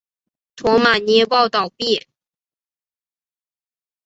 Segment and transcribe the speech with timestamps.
[0.55, 2.07] 驼马捏报倒毙。